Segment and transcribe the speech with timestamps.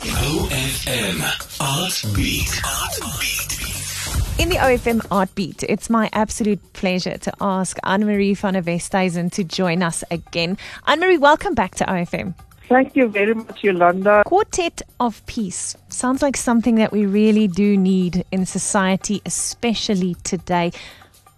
[0.00, 1.20] OFM
[1.60, 2.60] Art Beat.
[2.64, 4.40] Art Beat.
[4.40, 8.62] In the OFM Art Beat, it's my absolute pleasure to ask Anne Marie van der
[8.62, 10.56] Westhuizen to join us again.
[10.86, 12.34] Anne Marie, welcome back to OFM.
[12.70, 14.22] Thank you very much, Yolanda.
[14.24, 20.72] Quartet of Peace sounds like something that we really do need in society, especially today.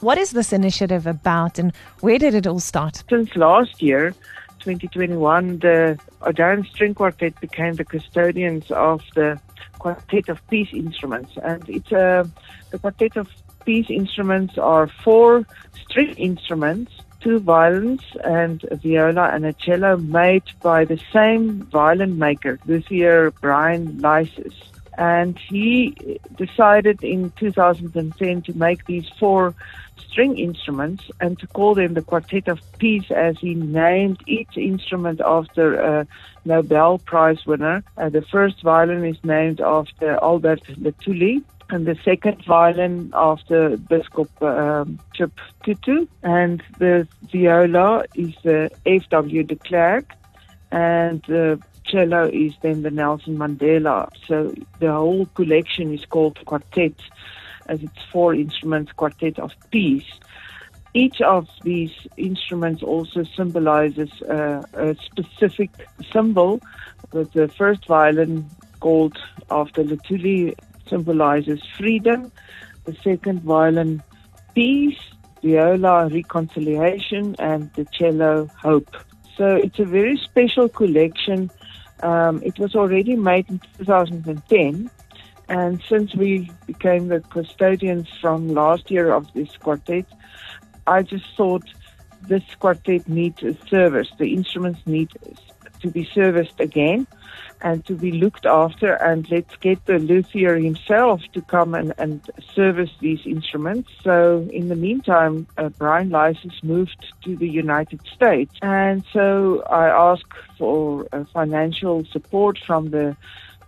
[0.00, 3.04] What is this initiative about and where did it all start?
[3.08, 4.14] Since last year,
[4.60, 9.40] 2021, the Odeion String Quartet became the custodians of the
[9.78, 11.32] Quartet of Peace instruments.
[11.42, 12.24] And it's uh,
[12.70, 13.28] the Quartet of
[13.64, 15.46] Peace instruments are four
[15.82, 22.18] string instruments, two violins and a viola and a cello made by the same violin
[22.18, 24.54] maker, luthier Brian Lisus.
[24.96, 29.54] And he decided in 2010 to make these four
[30.00, 35.20] string instruments and to call them the Quartet of Peace as he named each instrument
[35.24, 36.06] after a
[36.44, 37.82] Nobel Prize winner.
[37.96, 44.30] Uh, the first violin is named after Albert Luthuli and the second violin after Bishop
[44.42, 45.32] um, Chip
[45.64, 49.42] Tutu, and the viola is the F.W.
[49.44, 50.12] de Klerk,
[50.72, 54.08] and the cello is then the Nelson Mandela.
[54.26, 56.94] So the whole collection is called Quartet
[57.70, 60.10] as it's four instruments quartet of peace.
[60.92, 65.70] Each of these instruments also symbolizes uh, a specific
[66.12, 66.60] symbol.
[67.12, 69.16] With the first violin, called
[69.50, 70.54] after Luthuli,
[70.88, 72.32] symbolizes freedom.
[72.84, 74.02] The second violin,
[74.54, 74.98] peace.
[75.42, 78.94] Viola, reconciliation, and the cello, hope.
[79.38, 81.50] So it's a very special collection.
[82.02, 84.90] Um, it was already made in 2010
[85.50, 90.06] and since we became the custodians from last year of this quartet,
[90.86, 91.64] I just thought
[92.22, 94.08] this quartet needs a service.
[94.16, 95.10] The instruments need
[95.80, 97.08] to be serviced again
[97.62, 98.94] and to be looked after.
[98.94, 102.20] And let's get the luthier himself to come and, and
[102.54, 103.90] service these instruments.
[104.04, 108.54] So, in the meantime, uh, Brian Lisus moved to the United States.
[108.62, 113.16] And so I asked for uh, financial support from the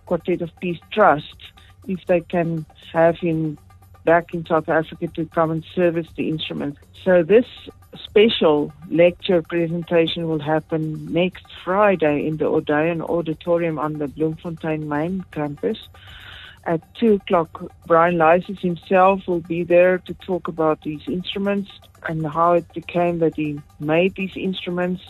[0.05, 1.35] Quartet of Peace Trust
[1.87, 3.57] if they can have him
[4.05, 6.77] back in South Africa to come and service the instrument.
[7.03, 7.45] So this
[7.95, 15.23] special lecture presentation will happen next Friday in the Odeion Auditorium on the Bloemfontein main
[15.31, 15.77] campus.
[16.65, 21.69] At 2 o'clock, Brian Lisus himself will be there to talk about these instruments
[22.07, 25.01] and how it became that he made these instruments,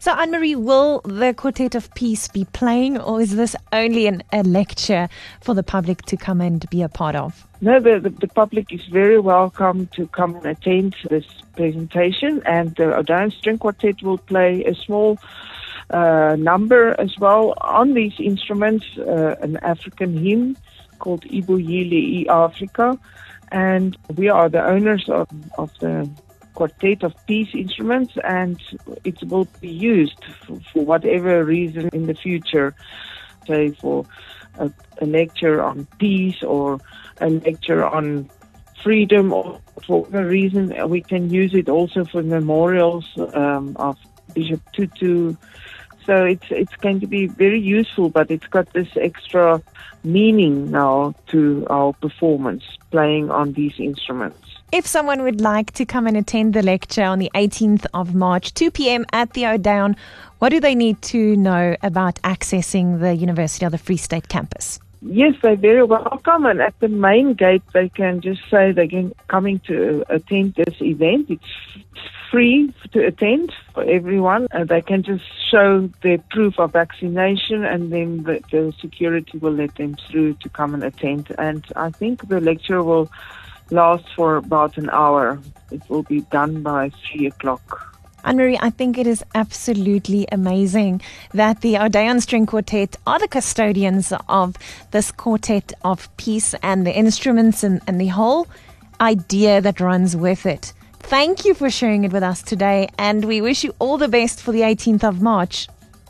[0.00, 4.22] so, Anne Marie, will the Quartet of Peace be playing, or is this only an,
[4.32, 5.10] a lecture
[5.42, 7.46] for the public to come and be a part of?
[7.60, 12.74] No, the, the, the, public is very welcome to come and attend this presentation, and
[12.76, 15.18] the Odeion String Quartet will play a small
[15.90, 20.56] uh, number as well on these instruments, uh, an African hymn
[20.98, 22.98] called Ibuyile Africa,
[23.52, 25.28] and we are the owners of,
[25.58, 26.08] of the
[26.60, 28.60] quartet of peace instruments and
[29.02, 32.74] it will be used for, for whatever reason in the future,
[33.46, 34.04] say for
[34.58, 36.78] a, a, lecture on peace or
[37.18, 38.28] a lecture on
[38.84, 43.96] freedom or for whatever reason we can use it also for memorials um, of
[44.34, 45.36] Bishop Tutu.
[46.06, 49.62] So it's it's going to be very useful, but it's got this extra
[50.02, 54.38] meaning now to our performance playing on these instruments.
[54.72, 58.54] If someone would like to come and attend the lecture on the 18th of March,
[58.54, 59.04] 2 p.m.
[59.12, 59.96] at the Odeion,
[60.38, 64.78] what do they need to know about accessing the University of the Free State campus?
[65.02, 66.46] Yes, they're very welcome.
[66.46, 71.30] And at the main gate, they can just say they're coming to attend this event.
[71.30, 71.84] It's
[72.30, 74.48] free to attend for everyone.
[74.50, 79.52] And they can just show their proof of vaccination, and then the, the security will
[79.52, 81.34] let them through to come and attend.
[81.38, 83.10] And I think the lecture will
[83.70, 85.38] last for about an hour.
[85.70, 87.86] It will be done by three o'clock.
[88.22, 91.00] Anne Marie, I think it is absolutely amazing
[91.32, 94.56] that the Odeion String Quartet are the custodians of
[94.90, 98.46] this quartet of peace and the instruments and, and the whole
[99.00, 100.74] idea that runs with it.
[101.00, 104.40] Thank you for sharing it with us today, and we wish you all the best
[104.40, 105.68] for the 18th of March.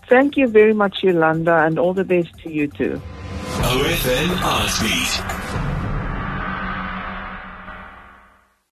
[0.09, 3.01] Thank you very much, Yolanda, and all the best to you too.
[3.63, 5.80] OFM Artbeat.